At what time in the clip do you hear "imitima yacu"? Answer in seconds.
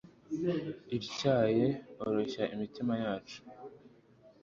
2.53-3.39